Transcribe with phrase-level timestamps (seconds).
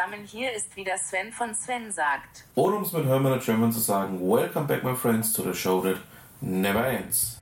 [0.00, 2.46] Zusammen, hier ist wieder Sven von Sven sagt.
[2.54, 5.82] Oder um es mit Hermann German zu sagen, Welcome back my friends to the show
[5.82, 5.96] that
[6.40, 7.38] never ends.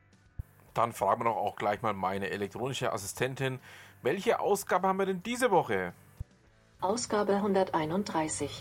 [0.74, 3.60] Dann fragen wir doch auch gleich mal meine elektronische Assistentin,
[4.02, 5.92] welche Ausgabe haben wir denn diese Woche?
[6.80, 8.60] Ausgabe 131.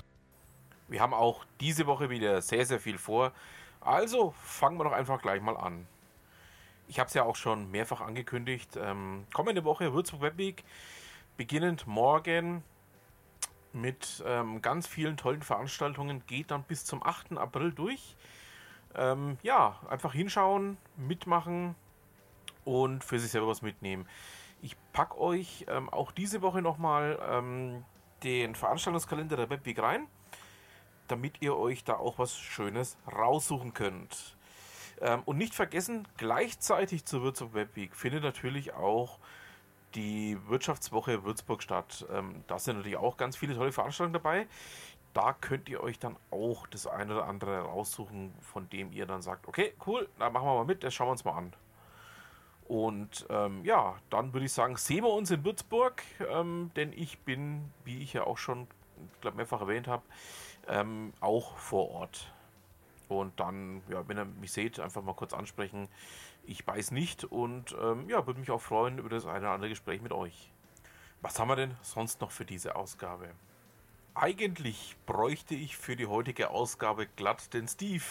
[0.87, 3.31] Wir haben auch diese Woche wieder sehr, sehr viel vor.
[3.81, 5.87] Also fangen wir doch einfach gleich mal an.
[6.87, 8.77] Ich habe es ja auch schon mehrfach angekündigt.
[8.79, 10.63] Ähm, kommende Woche Würzburg Web Week,
[11.35, 12.63] beginnend morgen
[13.73, 17.33] mit ähm, ganz vielen tollen Veranstaltungen, geht dann bis zum 8.
[17.33, 18.15] April durch.
[18.95, 21.75] Ähm, ja, einfach hinschauen, mitmachen
[22.65, 24.07] und für sich selber was mitnehmen.
[24.61, 27.85] Ich packe euch ähm, auch diese Woche nochmal ähm,
[28.23, 30.07] den Veranstaltungskalender der Webweek rein,
[31.07, 34.35] damit ihr euch da auch was Schönes raussuchen könnt.
[34.99, 39.19] Ähm, und nicht vergessen, gleichzeitig zur Würzburg Webweek findet natürlich auch
[39.97, 42.05] die Wirtschaftswoche Würzburg statt.
[42.13, 44.47] Ähm, da sind natürlich auch ganz viele tolle Veranstaltungen dabei.
[45.13, 49.23] Da könnt ihr euch dann auch das eine oder andere raussuchen, von dem ihr dann
[49.23, 51.53] sagt, okay, cool, da machen wir mal mit, das schauen wir uns mal an.
[52.67, 57.19] Und ähm, ja, dann würde ich sagen, sehen wir uns in Würzburg, ähm, denn ich
[57.19, 58.67] bin, wie ich ja auch schon,
[59.21, 60.03] glaube mehrfach erwähnt habe,
[60.67, 62.31] ähm, auch vor Ort.
[63.07, 65.87] Und dann, ja, wenn ihr mich seht, einfach mal kurz ansprechen.
[66.47, 69.69] Ich weiß nicht und ähm, ja, würde mich auch freuen über das eine oder andere
[69.69, 70.49] Gespräch mit euch.
[71.21, 73.31] Was haben wir denn sonst noch für diese Ausgabe?
[74.15, 78.03] Eigentlich bräuchte ich für die heutige Ausgabe glatt den Steve.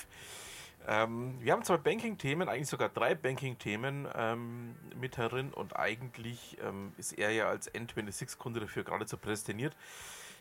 [0.87, 6.93] Ähm, wir haben zwei Banking-Themen, eigentlich sogar drei Banking-Themen ähm, mit herin und eigentlich ähm,
[6.99, 9.75] ist er ja als N26-Kunde dafür geradezu prädestiniert,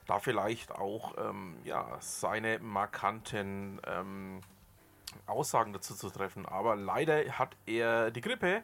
[0.05, 4.41] da vielleicht auch ähm, ja, seine markanten ähm,
[5.25, 6.45] Aussagen dazu zu treffen.
[6.45, 8.63] Aber leider hat er die Grippe.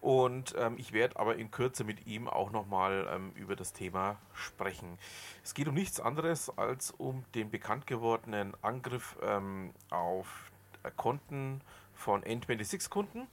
[0.00, 4.18] Und ähm, ich werde aber in Kürze mit ihm auch nochmal ähm, über das Thema
[4.34, 4.98] sprechen.
[5.42, 10.50] Es geht um nichts anderes als um den bekannt gewordenen Angriff ähm, auf
[10.96, 11.62] Konten
[11.94, 13.26] von N26-Kunden.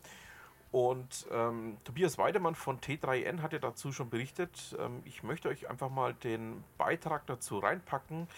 [0.72, 4.76] Und ähm, Tobias Weidemann von T3N hat ja dazu schon berichtet.
[4.80, 8.30] Ähm, ich möchte euch einfach mal den Beitrag dazu reinpacken,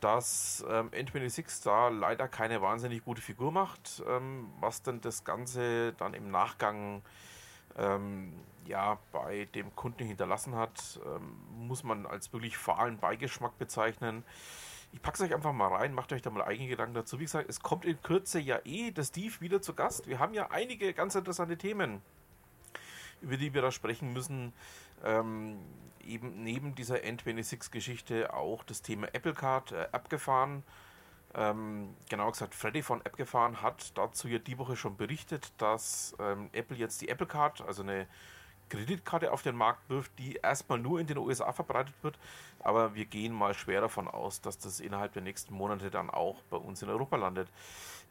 [0.00, 5.92] dass ähm, N26 da leider keine wahnsinnig gute Figur macht, ähm, was denn das Ganze
[5.94, 7.02] dann im Nachgang
[7.76, 8.32] ähm,
[8.66, 14.24] ja, bei dem Kunden hinterlassen hat, ähm, muss man als wirklich fahlen Beigeschmack bezeichnen.
[14.92, 17.18] Ich packe es euch einfach mal rein, macht euch da mal eigene Gedanken dazu.
[17.18, 20.06] Wie gesagt, es kommt in Kürze ja eh der Steve wieder zu Gast.
[20.06, 22.00] Wir haben ja einige ganz interessante Themen,
[23.20, 24.52] über die wir da sprechen müssen.
[25.04, 25.58] Ähm,
[26.04, 30.62] eben neben dieser N26-Geschichte auch das Thema Apple Card äh, abgefahren.
[31.34, 36.48] Ähm, genau gesagt, Freddy von Appgefahren hat dazu ja die Woche schon berichtet, dass ähm,
[36.52, 38.06] Apple jetzt die Apple Card, also eine
[38.70, 42.18] Kreditkarte auf den Markt wirft, die erstmal nur in den USA verbreitet wird.
[42.60, 46.42] Aber wir gehen mal schwer davon aus, dass das innerhalb der nächsten Monate dann auch
[46.50, 47.48] bei uns in Europa landet.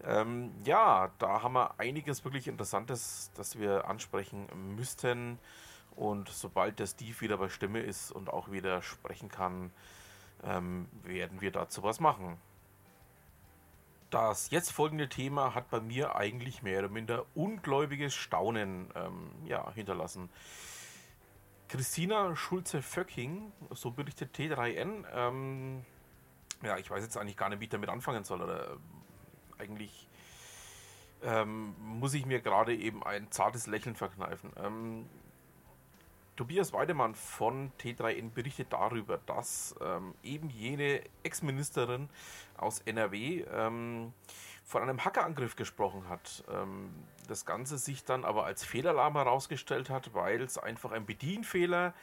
[0.04, 5.40] Ähm, ja, da haben wir einiges wirklich Interessantes, das wir ansprechen müssten.
[5.98, 9.72] Und sobald der Steve wieder bei Stimme ist und auch wieder sprechen kann,
[10.44, 12.38] ähm, werden wir dazu was machen.
[14.12, 19.70] Das jetzt folgende Thema hat bei mir eigentlich mehr oder minder ungläubiges Staunen ähm, ja,
[19.74, 20.30] hinterlassen.
[21.68, 25.84] Christina Schulze-Föcking, so berichtet T3N, ähm,
[26.64, 28.78] ja, ich weiß jetzt eigentlich gar nicht, wie ich damit anfangen soll, oder äh,
[29.62, 30.08] eigentlich
[31.24, 34.52] ähm, muss ich mir gerade eben ein zartes Lächeln verkneifen.
[34.58, 35.10] Ähm,
[36.38, 42.10] Tobias Weidemann von T3N berichtet darüber, dass ähm, eben jene Ex-Ministerin
[42.56, 44.14] aus NRW ähm,
[44.64, 46.44] von einem Hackerangriff gesprochen hat.
[46.50, 46.94] Ähm,
[47.28, 51.94] das Ganze sich dann aber als Fehlalarm herausgestellt hat, weil es einfach ein Bedienfehler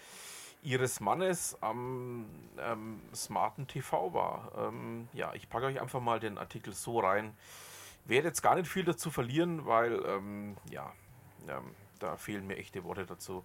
[0.63, 2.27] ihres Mannes am
[2.59, 4.51] ähm, smarten TV war.
[4.59, 7.37] Ähm, ja, ich packe euch einfach mal den Artikel so rein.
[8.05, 10.93] Werde jetzt gar nicht viel dazu verlieren, weil ähm, ja,
[12.01, 13.45] da fehlen mir echte Worte dazu.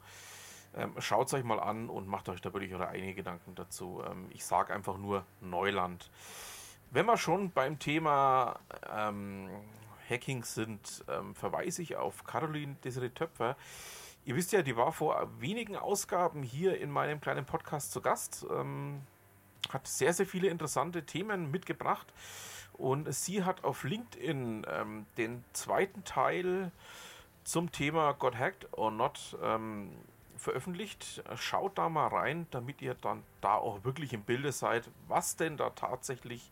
[0.76, 4.02] Ähm, Schaut es euch mal an und macht euch da wirklich eure eigenen Gedanken dazu.
[4.10, 6.10] Ähm, ich sage einfach nur Neuland.
[6.92, 8.60] Wenn wir schon beim Thema
[8.92, 9.50] ähm,
[10.10, 13.56] Hacking sind, ähm, verweise ich auf Caroline Desiree Töpfer.
[14.26, 18.46] Ihr wisst ja, die war vor wenigen Ausgaben hier in meinem kleinen Podcast zu Gast.
[18.52, 19.02] Ähm,
[19.72, 22.12] hat sehr, sehr viele interessante Themen mitgebracht.
[22.74, 26.72] Und sie hat auf LinkedIn ähm, den zweiten Teil
[27.44, 29.92] zum Thema Got Hacked or Not ähm,
[30.40, 31.24] veröffentlicht.
[31.36, 35.58] Schaut da mal rein, damit ihr dann da auch wirklich im Bilde seid, was denn
[35.58, 36.52] da tatsächlich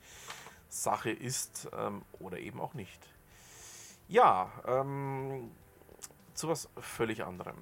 [0.69, 2.99] Sache ist ähm, oder eben auch nicht.
[4.07, 5.51] Ja, ähm,
[6.33, 7.57] zu was völlig anderem.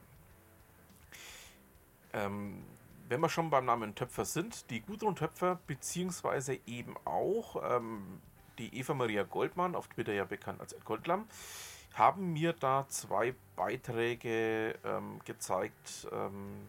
[2.13, 2.63] Ähm,
[3.07, 8.21] wenn wir schon beim Namen Töpfer sind, die Gudrun Töpfer, beziehungsweise eben auch ähm,
[8.57, 11.27] die Eva Maria Goldmann, auf Twitter ja bekannt als Ed Goldlam,
[11.95, 16.67] haben mir da zwei Beiträge ähm, gezeigt, ähm,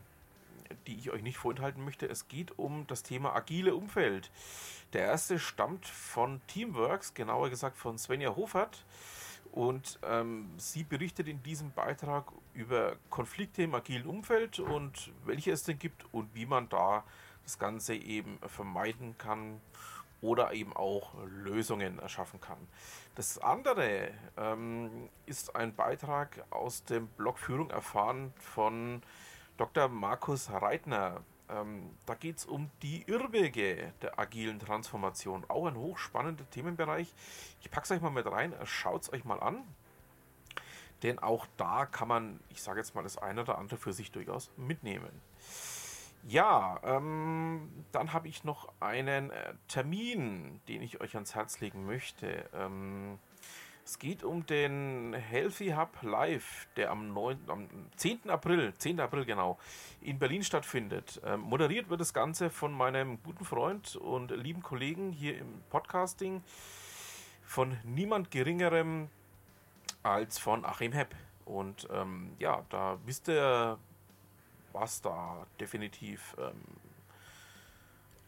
[0.86, 2.06] die ich euch nicht vorenthalten möchte.
[2.06, 4.30] Es geht um das Thema agile Umfeld.
[4.92, 8.84] Der erste stammt von Teamworks, genauer gesagt von Svenja Hofert.
[9.52, 15.62] Und ähm, sie berichtet in diesem Beitrag über Konflikte im agilen Umfeld und welche es
[15.62, 17.04] denn gibt und wie man da
[17.42, 19.60] das Ganze eben vermeiden kann
[20.26, 22.58] oder eben auch Lösungen erschaffen kann.
[23.14, 29.02] Das andere ähm, ist ein Beitrag aus dem Blog Führung erfahren von
[29.56, 29.88] Dr.
[29.88, 31.22] Markus Reitner.
[31.48, 35.44] Ähm, da geht es um die Irrwege der agilen Transformation.
[35.46, 37.14] Auch ein hochspannender Themenbereich.
[37.60, 39.62] Ich packe es euch mal mit rein, schaut es euch mal an.
[41.04, 44.10] Denn auch da kann man, ich sage jetzt mal, das eine oder andere für sich
[44.10, 45.22] durchaus mitnehmen.
[46.28, 51.86] Ja, ähm, dann habe ich noch einen äh, Termin, den ich euch ans Herz legen
[51.86, 52.50] möchte.
[52.52, 53.20] Ähm,
[53.84, 58.28] es geht um den Healthy Hub Live, der am, 9, am 10.
[58.28, 58.98] April, 10.
[58.98, 59.56] April genau,
[60.00, 61.20] in Berlin stattfindet.
[61.24, 66.42] Ähm, moderiert wird das Ganze von meinem guten Freund und lieben Kollegen hier im Podcasting,
[67.44, 69.08] von niemand Geringerem
[70.02, 71.14] als von Achim Hepp.
[71.44, 73.78] Und ähm, ja, da wisst ihr,
[74.76, 76.62] was da definitiv ähm,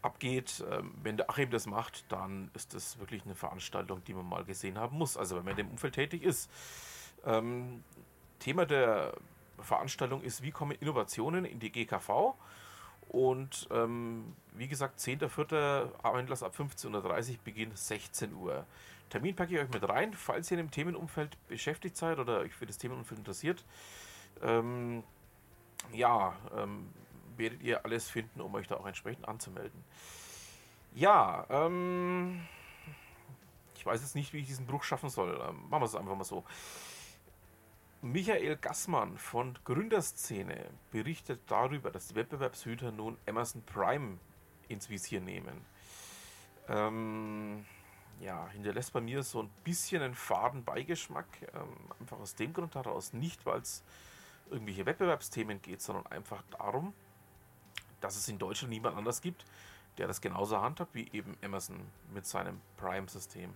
[0.01, 0.63] abgeht.
[0.69, 4.43] Ähm, wenn der Achim das macht, dann ist das wirklich eine Veranstaltung, die man mal
[4.43, 5.15] gesehen haben muss.
[5.15, 6.49] Also wenn man in dem Umfeld tätig ist.
[7.25, 7.83] Ähm,
[8.39, 9.13] Thema der
[9.59, 12.33] Veranstaltung ist, wie kommen Innovationen in die GKV?
[13.09, 16.03] Und ähm, wie gesagt, 10.04.
[16.03, 18.65] Einlass ab 15.30 Uhr, Beginn 16 Uhr.
[19.09, 22.53] Termin packe ich euch mit rein, falls ihr in dem Themenumfeld beschäftigt seid oder euch
[22.53, 23.65] für das Themenumfeld interessiert.
[24.41, 25.03] Ähm,
[25.93, 26.89] ja, ähm,
[27.37, 29.83] werdet ihr alles finden, um euch da auch entsprechend anzumelden.
[30.93, 32.41] Ja, ähm,
[33.75, 35.39] ich weiß jetzt nicht, wie ich diesen Bruch schaffen soll.
[35.47, 36.43] Ähm, machen wir es einfach mal so.
[38.01, 44.19] Michael Gassmann von Gründerszene berichtet darüber, dass die Wettbewerbshüter nun Amazon Prime
[44.69, 45.65] ins Visier nehmen.
[46.69, 47.65] Ähm,
[48.21, 51.27] ja, hinterlässt bei mir so ein bisschen einen faden Beigeschmack.
[51.53, 53.83] Ähm, einfach aus dem Grund heraus, nicht weil es
[54.49, 56.93] irgendwelche Wettbewerbsthemen geht, sondern einfach darum,
[58.01, 59.45] dass es in Deutschland niemand anders gibt,
[59.97, 61.79] der das genauso handhabt wie eben Amazon
[62.13, 63.53] mit seinem Prime-System.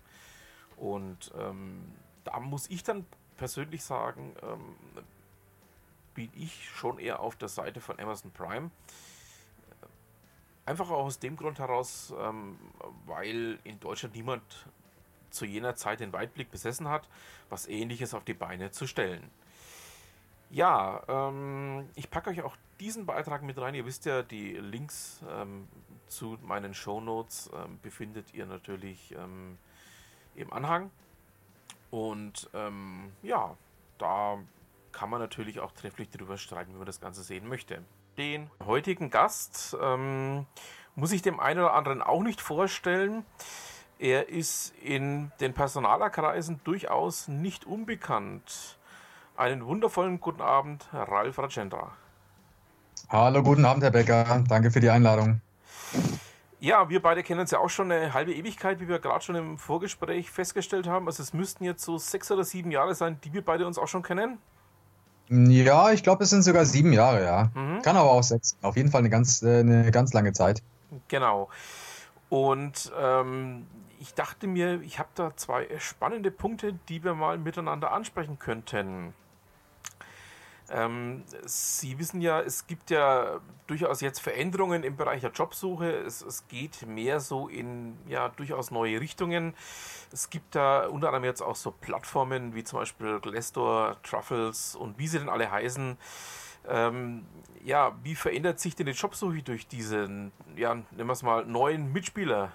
[0.77, 1.93] Und ähm,
[2.23, 3.05] da muss ich dann
[3.37, 4.75] persönlich sagen, ähm,
[6.13, 8.71] bin ich schon eher auf der Seite von Amazon Prime.
[10.65, 12.57] Einfach auch aus dem Grund heraus, ähm,
[13.05, 14.43] weil in Deutschland niemand
[15.29, 17.09] zu jener Zeit den Weitblick besessen hat,
[17.49, 19.29] was ähnliches auf die Beine zu stellen.
[20.53, 23.73] Ja, ähm, ich packe euch auch diesen Beitrag mit rein.
[23.73, 25.67] Ihr wisst ja, die Links ähm,
[26.05, 29.57] zu meinen Show Notes ähm, befindet ihr natürlich ähm,
[30.35, 30.91] im Anhang.
[31.89, 33.57] Und ähm, ja,
[33.97, 34.37] da
[34.91, 37.83] kann man natürlich auch trefflich drüber streiten, wie man das Ganze sehen möchte.
[38.19, 40.45] Den heutigen Gast ähm,
[40.93, 43.25] muss ich dem einen oder anderen auch nicht vorstellen.
[43.97, 48.77] Er ist in den Personalerkreisen durchaus nicht unbekannt.
[49.35, 51.91] Einen wundervollen guten Abend, Ralf Racendra.
[53.09, 54.43] Hallo, guten Abend, Herr Becker.
[54.47, 55.41] Danke für die Einladung.
[56.59, 59.35] Ja, wir beide kennen uns ja auch schon eine halbe Ewigkeit, wie wir gerade schon
[59.35, 61.07] im Vorgespräch festgestellt haben.
[61.07, 63.87] Also es müssten jetzt so sechs oder sieben Jahre sein, die wir beide uns auch
[63.87, 64.37] schon kennen.
[65.29, 67.51] Ja, ich glaube, es sind sogar sieben Jahre, ja.
[67.55, 67.81] Mhm.
[67.81, 68.55] Kann aber auch sechs.
[68.61, 70.61] Auf jeden Fall eine ganz, äh, eine ganz lange Zeit.
[71.07, 71.49] Genau.
[72.29, 73.65] Und ähm,
[73.99, 79.13] ich dachte mir, ich habe da zwei spannende Punkte, die wir mal miteinander ansprechen könnten.
[80.73, 85.91] Ähm, Sie wissen ja, es gibt ja durchaus jetzt Veränderungen im Bereich der Jobsuche.
[85.91, 89.53] Es, es, geht mehr so in ja durchaus neue Richtungen.
[90.11, 94.97] Es gibt da unter anderem jetzt auch so Plattformen wie zum Beispiel Glassdoor, Truffles und
[94.97, 95.95] wie sie denn alle heißen.
[96.67, 97.25] Ähm,
[97.63, 101.93] ja, wie verändert sich denn die Jobsuche durch diesen, ja, nennen wir es mal, neuen
[101.93, 102.51] Mitspieler?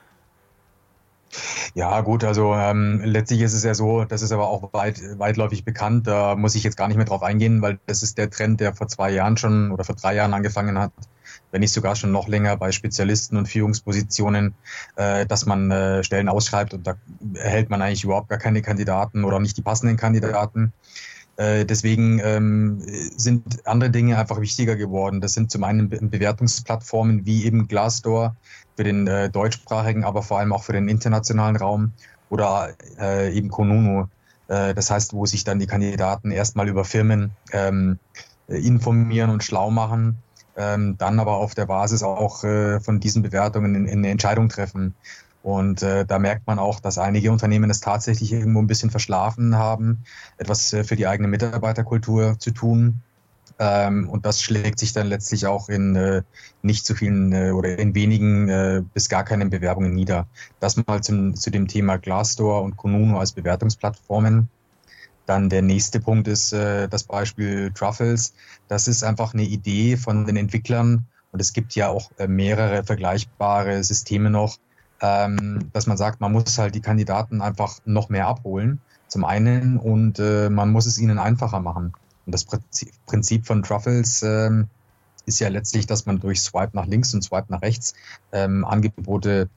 [1.74, 5.64] Ja, gut, also ähm, letztlich ist es ja so, das ist aber auch weit, weitläufig
[5.64, 8.60] bekannt, da muss ich jetzt gar nicht mehr drauf eingehen, weil das ist der Trend,
[8.60, 10.92] der vor zwei Jahren schon oder vor drei Jahren angefangen hat,
[11.50, 14.54] wenn nicht sogar schon noch länger bei Spezialisten und Führungspositionen,
[14.96, 16.94] äh, dass man äh, Stellen ausschreibt und da
[17.34, 20.72] erhält man eigentlich überhaupt gar keine Kandidaten oder nicht die passenden Kandidaten.
[21.38, 22.82] Äh, deswegen ähm,
[23.16, 25.20] sind andere Dinge einfach wichtiger geworden.
[25.20, 28.36] Das sind zum einen Be Bewertungsplattformen wie eben Glassdoor
[28.76, 31.92] für den äh, deutschsprachigen, aber vor allem auch für den internationalen Raum
[32.28, 34.08] oder äh, eben Konunu.
[34.48, 37.98] Äh, das heißt, wo sich dann die Kandidaten erstmal über Firmen ähm,
[38.48, 40.18] informieren und schlau machen
[40.58, 44.48] ähm, dann aber auf der Basis auch äh, von diesen Bewertungen in, in eine Entscheidung
[44.48, 44.94] treffen.
[45.48, 49.56] Und äh, da merkt man auch, dass einige Unternehmen es tatsächlich irgendwo ein bisschen verschlafen
[49.56, 50.04] haben,
[50.36, 53.00] etwas äh, für die eigene Mitarbeiterkultur zu tun.
[53.58, 56.20] Ähm, und das schlägt sich dann letztlich auch in äh,
[56.60, 60.26] nicht zu vielen äh, oder in wenigen äh, bis gar keinen Bewerbungen nieder.
[60.60, 64.50] Das mal zum, zu dem Thema Glassdoor und Konuno als Bewertungsplattformen.
[65.24, 68.34] Dann der nächste Punkt ist äh, das Beispiel Truffles.
[68.68, 73.82] Das ist einfach eine Idee von den Entwicklern und es gibt ja auch mehrere vergleichbare
[73.82, 74.58] Systeme noch,
[75.00, 79.78] ähm, dass man sagt, man muss halt die Kandidaten einfach noch mehr abholen, zum einen,
[79.78, 81.92] und äh, man muss es ihnen einfacher machen.
[82.26, 82.44] Und das
[83.06, 84.68] Prinzip von Truffles ähm,
[85.24, 87.94] ist ja letztlich, dass man durch Swipe nach links und Swipe nach rechts
[88.32, 89.48] ähm, Angebote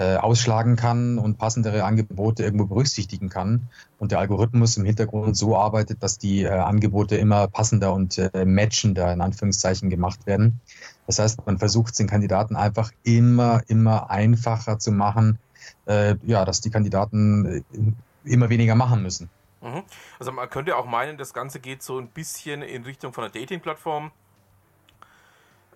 [0.00, 3.68] äh, ausschlagen kann und passendere Angebote irgendwo berücksichtigen kann.
[3.98, 8.46] Und der Algorithmus im Hintergrund so arbeitet, dass die äh, Angebote immer passender und äh,
[8.46, 10.58] matchender in Anführungszeichen gemacht werden.
[11.06, 15.38] Das heißt, man versucht den Kandidaten einfach immer, immer einfacher zu machen,
[15.84, 17.62] äh, ja, dass die Kandidaten äh,
[18.24, 19.28] immer weniger machen müssen.
[19.60, 19.82] Mhm.
[20.18, 23.32] Also man könnte auch meinen, das Ganze geht so ein bisschen in Richtung von einer
[23.34, 24.12] Dating-Plattform.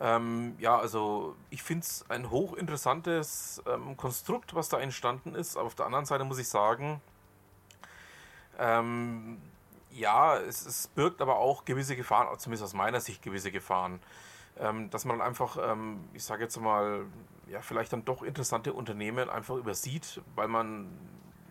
[0.00, 5.56] Ähm, ja, also ich finde es ein hochinteressantes ähm, Konstrukt, was da entstanden ist.
[5.56, 7.00] Aber auf der anderen Seite muss ich sagen,
[8.58, 9.40] ähm,
[9.90, 14.00] ja, es, es, birgt aber auch gewisse Gefahren, zumindest aus meiner Sicht gewisse Gefahren
[14.58, 17.06] ähm, dass man einfach, ähm, ich sage jetzt mal,
[17.48, 20.86] ja, vielleicht dann doch interessante Unternehmen einfach übersieht, weil man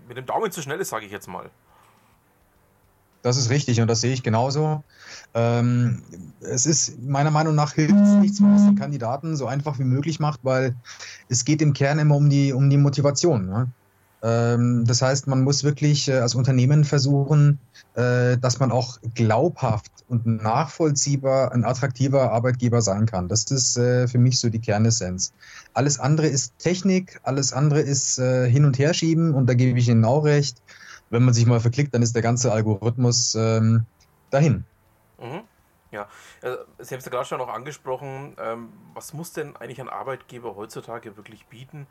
[0.07, 1.49] mit dem Daumen zu schnell ist, sage ich jetzt mal.
[3.23, 4.83] Das ist richtig und das sehe ich genauso.
[5.33, 6.03] Ähm,
[6.41, 9.85] es ist meiner Meinung nach hilft nichts, wenn man es den Kandidaten so einfach wie
[9.85, 10.75] möglich macht, weil
[11.29, 13.47] es geht im Kern immer um die, um die Motivation.
[13.47, 13.67] Ne?
[14.23, 17.59] Ähm, das heißt, man muss wirklich äh, als Unternehmen versuchen,
[17.95, 23.29] äh, dass man auch glaubhaft und nachvollziehbar ein attraktiver Arbeitgeber sein kann.
[23.29, 25.33] Das ist äh, für mich so die Kernessenz.
[25.73, 29.89] Alles andere ist Technik, alles andere ist hin und her schieben und da gebe ich
[29.89, 30.61] Ihnen auch recht.
[31.13, 33.85] Wenn man sich mal verklickt, dann ist der ganze Algorithmus ähm,
[34.31, 34.63] dahin.
[35.21, 35.41] Mhm.
[35.91, 36.07] Ja,
[36.41, 38.35] Sie haben es ja gerade schon noch angesprochen.
[38.39, 41.85] Ähm, was muss denn eigentlich ein Arbeitgeber heutzutage wirklich bieten,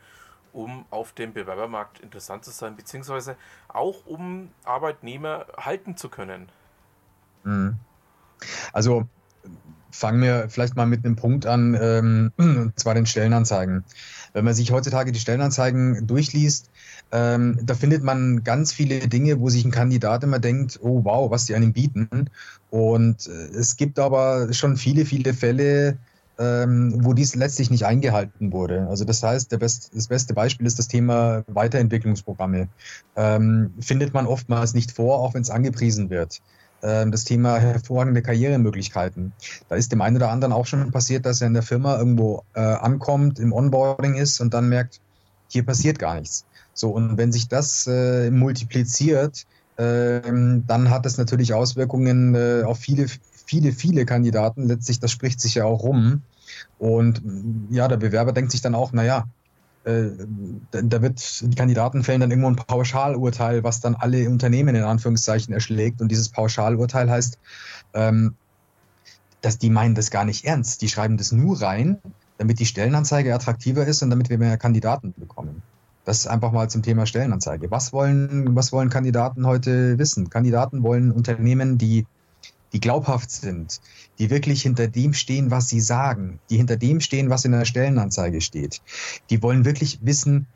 [0.53, 3.37] um auf dem Bewerbermarkt interessant zu sein, beziehungsweise
[3.69, 6.49] auch um Arbeitnehmer halten zu können?
[7.45, 7.77] Mhm.
[8.73, 9.07] Also
[9.93, 13.85] fangen wir vielleicht mal mit einem Punkt an, ähm, und zwar den Stellenanzeigen.
[14.33, 16.71] Wenn man sich heutzutage die Stellenanzeigen durchliest,
[17.13, 21.31] ähm, da findet man ganz viele Dinge, wo sich ein Kandidat immer denkt, oh wow,
[21.31, 22.31] was die einem bieten.
[22.71, 25.99] Und äh, es gibt aber schon viele, viele Fälle,
[26.39, 28.87] ähm, wo dies letztlich nicht eingehalten wurde.
[28.89, 32.69] Also das heißt, Best, das beste Beispiel ist das Thema Weiterentwicklungsprogramme.
[33.15, 36.41] Ähm, findet man oftmals nicht vor, auch wenn es angepriesen wird.
[36.83, 39.35] Ähm, das Thema hervorragende Karrieremöglichkeiten.
[39.69, 42.43] Da ist dem einen oder anderen auch schon passiert, dass er in der Firma irgendwo
[42.55, 45.01] äh, ankommt, im Onboarding ist und dann merkt,
[45.49, 46.47] hier passiert gar nichts.
[46.75, 52.79] So, und wenn sich das äh, multipliziert, äh, dann hat das natürlich Auswirkungen äh, auf
[52.79, 53.07] viele,
[53.47, 54.67] viele, viele Kandidaten.
[54.67, 56.23] Letztlich, das spricht sich ja auch rum.
[56.79, 57.23] Und
[57.71, 59.27] ja, der Bewerber denkt sich dann auch, naja,
[59.85, 60.11] äh,
[60.71, 65.53] da wird die Kandidaten fällen dann irgendwo ein Pauschalurteil, was dann alle Unternehmen in Anführungszeichen
[65.53, 66.01] erschlägt.
[66.01, 67.39] Und dieses Pauschalurteil heißt,
[67.95, 68.35] ähm,
[69.41, 70.83] dass die meinen das gar nicht ernst.
[70.83, 71.99] Die schreiben das nur rein,
[72.39, 75.63] damit die Stellenanzeige attraktiver ist und damit wir mehr Kandidaten bekommen.
[76.05, 77.71] Das einfach mal zum Thema Stellenanzeige.
[77.71, 80.31] Was wollen, was wollen Kandidaten heute wissen?
[80.31, 82.07] Kandidaten wollen Unternehmen, die,
[82.73, 83.81] die glaubhaft sind,
[84.19, 87.65] die wirklich hinter dem stehen, was sie sagen, die hinter dem stehen, was in der
[87.65, 88.83] Stellenanzeige steht.
[89.31, 90.47] Die wollen wirklich wissen,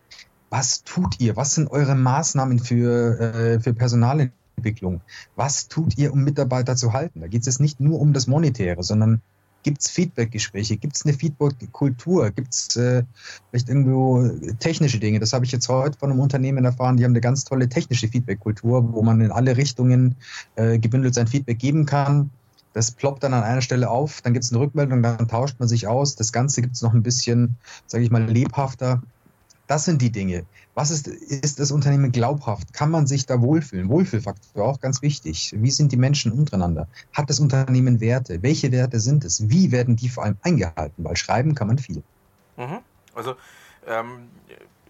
[0.50, 1.36] was tut ihr?
[1.36, 5.00] Was sind eure Maßnahmen für, äh, für Personalentwicklung?
[5.36, 7.20] Was tut ihr, um Mitarbeiter zu halten?
[7.20, 9.22] Da geht es nicht nur um das Monetäre, sondern
[9.66, 10.76] Gibt es Feedback-Gespräche?
[10.76, 12.30] Gibt es eine Feedback-Kultur?
[12.30, 13.02] Gibt es äh,
[13.50, 14.28] vielleicht irgendwo
[14.60, 15.18] technische Dinge?
[15.18, 18.06] Das habe ich jetzt heute von einem Unternehmen erfahren, die haben eine ganz tolle technische
[18.06, 20.14] Feedback-Kultur, wo man in alle Richtungen
[20.54, 22.30] äh, gebündelt sein Feedback geben kann.
[22.74, 25.66] Das ploppt dann an einer Stelle auf, dann gibt es eine Rückmeldung, dann tauscht man
[25.66, 26.14] sich aus.
[26.14, 27.56] Das Ganze gibt es noch ein bisschen,
[27.88, 29.02] sage ich mal, lebhafter.
[29.66, 30.44] Das sind die Dinge.
[30.76, 32.74] Was ist, ist das Unternehmen glaubhaft?
[32.74, 33.88] Kann man sich da wohlfühlen?
[33.88, 35.54] Wohlfühlfaktor auch ganz wichtig.
[35.56, 36.86] Wie sind die Menschen untereinander?
[37.14, 38.42] Hat das Unternehmen Werte?
[38.42, 39.48] Welche Werte sind es?
[39.48, 41.02] Wie werden die vor allem eingehalten?
[41.02, 42.02] Weil schreiben kann man viel.
[42.58, 42.80] Mhm.
[43.14, 43.36] Also
[43.86, 44.28] ähm,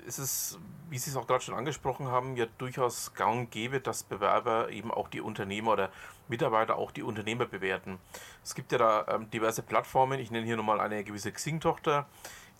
[0.04, 0.58] ist es,
[0.90, 4.90] wie Sie es auch gerade schon angesprochen haben, ja durchaus gang gäbe, dass Bewerber eben
[4.90, 5.90] auch die Unternehmer oder
[6.26, 7.98] Mitarbeiter auch die Unternehmer bewerten.
[8.42, 10.18] Es gibt ja da ähm, diverse Plattformen.
[10.18, 12.06] Ich nenne hier nochmal eine gewisse Xing-Tochter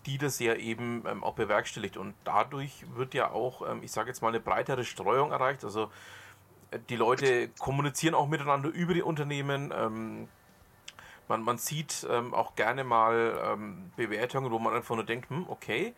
[0.05, 1.97] die das ja eben ähm, auch bewerkstelligt.
[1.97, 5.63] Und dadurch wird ja auch, ähm, ich sage jetzt mal, eine breitere Streuung erreicht.
[5.63, 5.91] Also
[6.71, 9.73] äh, die Leute kommunizieren auch miteinander über die Unternehmen.
[9.75, 10.27] Ähm,
[11.27, 15.45] man, man sieht ähm, auch gerne mal ähm, Bewertungen, wo man einfach nur denkt, hm,
[15.49, 15.93] okay,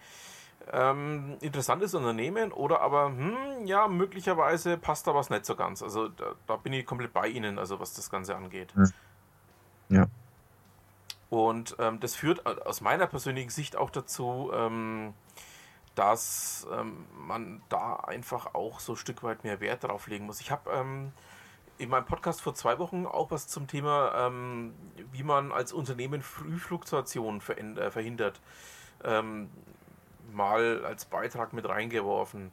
[0.71, 5.81] ähm, interessantes Unternehmen oder aber, hm, ja, möglicherweise passt da was nicht so ganz.
[5.81, 8.73] Also da, da bin ich komplett bei Ihnen, also was das Ganze angeht.
[8.75, 8.91] Hm.
[9.89, 10.07] Ja.
[11.29, 15.13] Und ähm, das führt aus meiner persönlichen Sicht auch dazu, ähm,
[15.93, 20.41] dass ähm, man da einfach auch so ein Stück weit mehr Wert drauf legen muss.
[20.41, 21.11] Ich habe ähm,
[21.77, 24.73] in meinem Podcast vor zwei Wochen auch was zum Thema, ähm,
[25.11, 28.41] wie man als Unternehmen Frühfluktuation äh, verhindert,
[29.03, 29.49] ähm,
[30.31, 32.51] mal als Beitrag mit reingeworfen.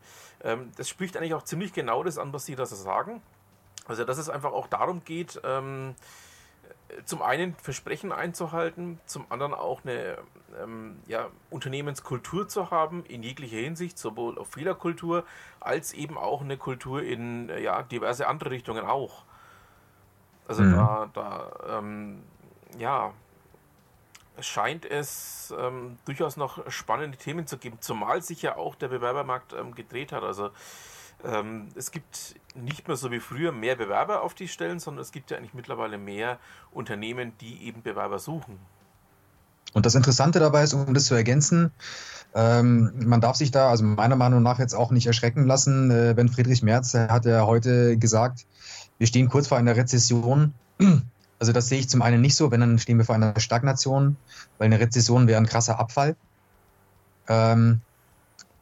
[0.77, 3.21] Das spricht eigentlich auch ziemlich genau das an, was Sie da sagen.
[3.87, 5.39] Also, dass es einfach auch darum geht,
[7.05, 10.19] zum einen Versprechen einzuhalten, zum anderen auch eine
[10.63, 15.25] ähm, ja, Unternehmenskultur zu haben, in jeglicher Hinsicht, sowohl auf Fehlerkultur
[15.61, 19.25] als eben auch eine Kultur in ja, diverse andere Richtungen auch.
[20.49, 20.73] Also mhm.
[20.73, 22.23] da, da ähm,
[22.79, 23.13] ja,
[24.41, 29.55] scheint es ähm, durchaus noch spannende Themen zu geben, zumal sich ja auch der Bewerbermarkt
[29.55, 30.23] ähm, gedreht hat.
[30.23, 30.51] Also
[31.25, 35.13] ähm, es gibt nicht mehr so wie früher mehr Bewerber auf die Stellen, sondern es
[35.13, 36.39] gibt ja eigentlich mittlerweile mehr
[36.73, 38.59] Unternehmen, die eben Bewerber suchen.
[39.73, 41.71] Und das Interessante dabei ist, um das zu ergänzen,
[42.35, 46.17] ähm, man darf sich da also meiner Meinung nach jetzt auch nicht erschrecken lassen, äh,
[46.17, 48.47] wenn Friedrich Merz, er hat ja heute gesagt,
[48.99, 50.55] wir stehen kurz vor einer Rezession.
[51.39, 54.17] Also das sehe ich zum einen nicht so, wenn dann stehen wir vor einer Stagnation,
[54.57, 56.17] weil eine Rezession wäre ein krasser Abfall.
[57.29, 57.83] Ähm,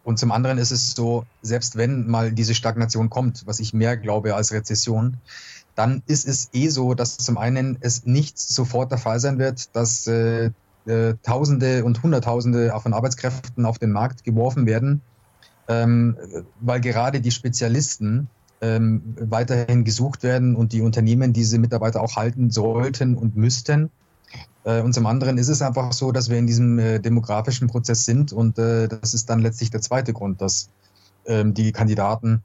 [0.04, 3.96] und zum anderen ist es so, selbst wenn mal diese Stagnation kommt, was ich mehr
[3.96, 5.16] glaube als Rezession,
[5.74, 9.74] dann ist es eh so, dass zum einen es nicht sofort der Fall sein wird,
[9.74, 10.50] dass äh,
[10.86, 15.00] äh, Tausende und Hunderttausende von Arbeitskräften auf den Markt geworfen werden,
[15.66, 16.16] ähm,
[16.60, 18.28] weil gerade die Spezialisten
[18.60, 23.90] ähm, weiterhin gesucht werden und die Unternehmen diese Mitarbeiter auch halten sollten und müssten.
[24.64, 28.04] Äh, und zum anderen ist es einfach so, dass wir in diesem äh, demografischen Prozess
[28.04, 30.70] sind und äh, das ist dann letztlich der zweite Grund, dass
[31.26, 32.42] ähm, die Kandidaten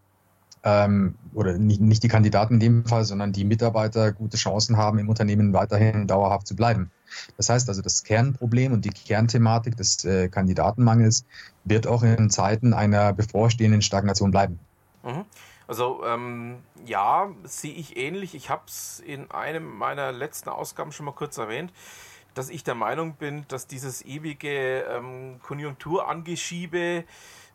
[0.64, 5.00] ähm, oder nicht, nicht die Kandidaten in dem Fall, sondern die Mitarbeiter gute Chancen haben,
[5.00, 6.92] im Unternehmen weiterhin dauerhaft zu bleiben.
[7.38, 11.26] Das heißt also, das Kernproblem und die Kernthematik des äh, Kandidatenmangels
[11.64, 14.60] wird auch in Zeiten einer bevorstehenden Stagnation bleiben.
[15.04, 15.26] Mhm.
[15.68, 18.34] Also ähm, ja, sehe ich ähnlich.
[18.34, 21.72] Ich habe es in einem meiner letzten Ausgaben schon mal kurz erwähnt,
[22.34, 27.04] dass ich der Meinung bin, dass dieses ewige ähm, Konjunkturangeschiebe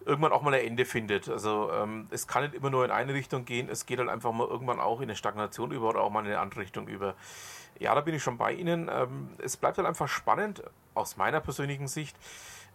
[0.05, 1.29] irgendwann auch mal ein Ende findet.
[1.29, 4.33] Also ähm, es kann nicht immer nur in eine Richtung gehen, es geht halt einfach
[4.33, 7.15] mal irgendwann auch in eine Stagnation über oder auch mal in eine andere Richtung über.
[7.79, 8.89] Ja, da bin ich schon bei Ihnen.
[8.93, 10.63] Ähm, es bleibt halt einfach spannend,
[10.95, 12.17] aus meiner persönlichen Sicht,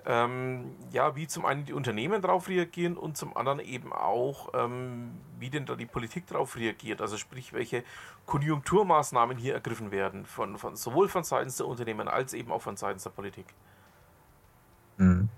[0.05, 5.11] ähm, ja, wie zum einen die Unternehmen darauf reagieren und zum anderen eben auch, ähm,
[5.39, 7.01] wie denn da die Politik darauf reagiert.
[7.01, 7.83] Also sprich, welche
[8.25, 12.77] Konjunkturmaßnahmen hier ergriffen werden, von, von sowohl von Seiten der Unternehmen als eben auch von
[12.77, 13.45] Seiten der Politik.
[14.97, 15.29] Hm.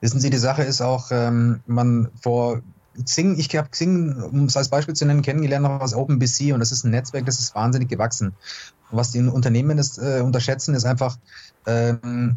[0.00, 2.62] Wissen Sie, die Sache ist auch, ähm, man vor
[3.04, 6.60] Xing, ich habe Xing, um es als Beispiel zu nennen, kennengelernt noch aus OpenBC und
[6.60, 8.34] das ist ein Netzwerk, das ist wahnsinnig gewachsen.
[8.90, 11.18] Was die Unternehmen das, äh, unterschätzen, ist einfach,
[11.66, 12.36] ähm,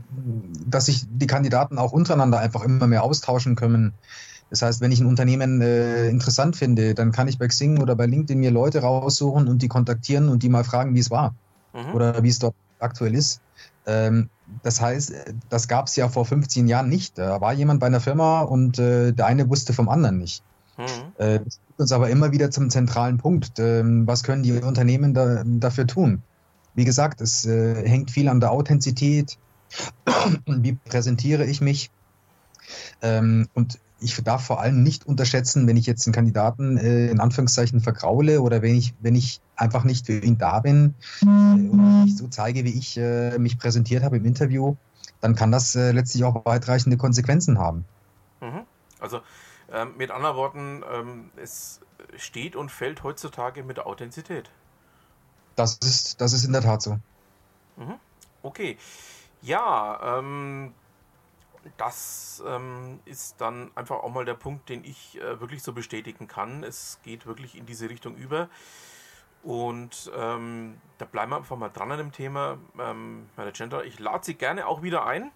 [0.66, 3.94] dass sich die Kandidaten auch untereinander einfach immer mehr austauschen können.
[4.50, 7.96] Das heißt, wenn ich ein Unternehmen äh, interessant finde, dann kann ich bei Xing oder
[7.96, 11.34] bei LinkedIn mir Leute raussuchen und die kontaktieren und die mal fragen, wie es war
[11.74, 11.96] mhm.
[11.96, 13.40] oder wie es dort aktuell ist.
[13.86, 14.30] Ähm,
[14.64, 15.14] das heißt,
[15.50, 17.18] das gab es ja vor 15 Jahren nicht.
[17.18, 20.44] Da war jemand bei einer Firma und äh, der eine wusste vom anderen nicht.
[20.78, 20.84] Mhm.
[21.18, 23.60] Äh, das führt uns aber immer wieder zum zentralen Punkt.
[23.60, 26.24] Ähm, was können die Unternehmen da, dafür tun?
[26.74, 29.38] Wie gesagt, es äh, hängt viel an der Authentizität.
[30.46, 31.92] Wie präsentiere ich mich?
[33.02, 37.20] Ähm, und ich darf vor allem nicht unterschätzen, wenn ich jetzt einen Kandidaten äh, in
[37.20, 42.04] Anführungszeichen vergraule oder wenn ich, wenn ich einfach nicht für ihn da bin äh, und
[42.04, 44.76] nicht so zeige, wie ich äh, mich präsentiert habe im Interview,
[45.20, 47.86] dann kann das äh, letztlich auch weitreichende Konsequenzen haben.
[48.42, 48.62] Mhm.
[49.00, 49.22] Also
[49.72, 51.80] ähm, mit anderen Worten, ähm, es
[52.18, 54.50] steht und fällt heutzutage mit Authentizität.
[55.62, 57.00] Das ist, das ist in der Tat so.
[57.78, 58.00] Mhm.
[58.44, 58.78] Okay.
[59.42, 60.74] Ja, ähm,
[61.78, 66.28] das ähm, ist dann einfach auch mal der Punkt, den ich äh, wirklich so bestätigen
[66.28, 66.64] kann.
[66.64, 68.50] Es geht wirklich in diese Richtung über.
[69.44, 72.58] Und ähm, da bleiben wir einfach mal dran an dem Thema.
[72.80, 75.32] Ähm, Herr Center, ich lade Sie gerne auch wieder ein.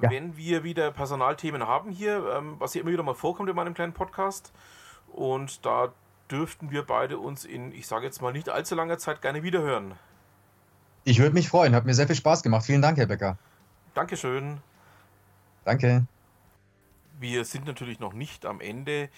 [0.00, 0.10] Ja.
[0.10, 3.74] Wenn wir wieder Personalthemen haben hier, ähm, was hier immer wieder mal vorkommt in meinem
[3.74, 4.52] kleinen Podcast.
[5.08, 5.92] Und da
[6.30, 9.94] dürften wir beide uns in, ich sage jetzt mal, nicht allzu langer Zeit gerne wiederhören.
[11.04, 12.64] Ich würde mich freuen, hat mir sehr viel Spaß gemacht.
[12.64, 13.38] Vielen Dank, Herr Becker.
[13.94, 14.58] Dankeschön.
[15.64, 16.06] Danke.
[17.20, 19.10] wir sind natürlich noch nicht am Ende.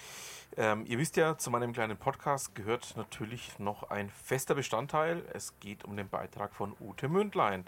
[0.56, 5.22] Ähm, ihr wisst ja, zu meinem kleinen Podcast gehört natürlich noch ein fester Bestandteil.
[5.32, 7.64] Es geht um den Beitrag von Ute Mündlein.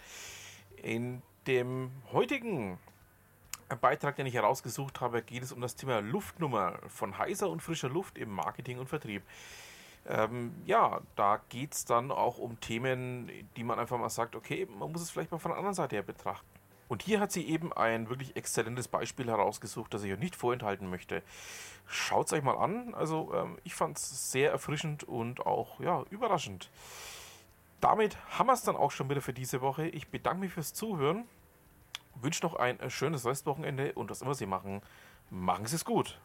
[0.82, 2.78] In dem heutigen
[3.80, 7.88] Beitrag, den ich herausgesucht habe, geht es um das Thema Luftnummer von heißer und frischer
[7.88, 9.22] Luft im Marketing und Vertrieb.
[10.06, 14.68] Ähm, ja, da geht es dann auch um Themen, die man einfach mal sagt, okay,
[14.78, 16.46] man muss es vielleicht mal von der anderen Seite her betrachten.
[16.88, 20.90] Und hier hat sie eben ein wirklich exzellentes Beispiel herausgesucht, das ich euch nicht vorenthalten
[20.90, 21.22] möchte.
[21.86, 22.94] Schaut es euch mal an.
[22.94, 26.70] Also ähm, ich fand es sehr erfrischend und auch ja, überraschend.
[27.80, 29.88] Damit haben wir es dann auch schon wieder für diese Woche.
[29.88, 31.24] Ich bedanke mich fürs Zuhören,
[32.20, 34.80] wünsche noch ein schönes Restwochenende und was immer Sie machen,
[35.30, 36.18] machen Sie es gut.